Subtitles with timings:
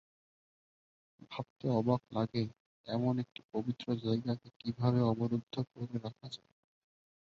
[1.31, 2.43] ভাবতে অবাক লাগে,
[2.87, 6.51] এমন একটি পবিত্র জায়গাকে কীভাবে অবরুদ্ধ করে রাখা যায়।